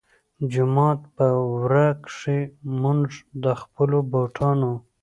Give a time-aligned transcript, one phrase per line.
[0.51, 2.39] جومات پۀ ورۀ کښې
[2.81, 3.03] مونږ
[3.43, 4.73] د خپلو بوټانو